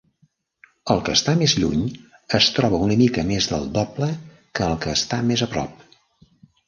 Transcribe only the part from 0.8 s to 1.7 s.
El que està més